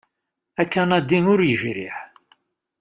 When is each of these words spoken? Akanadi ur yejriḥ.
Akanadi 0.61 1.19
ur 1.33 1.39
yejriḥ. 1.43 1.95